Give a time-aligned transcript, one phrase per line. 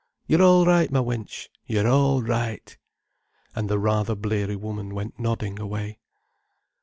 [0.25, 2.75] You're all right, ma wench, you're all right—"
[3.53, 5.99] And the rather bleary woman went nodding away.